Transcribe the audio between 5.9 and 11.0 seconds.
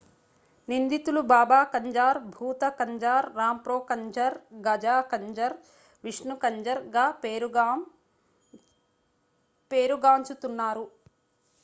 విష్ణు కంజర్ గా పేరుగాం చుతున్నారు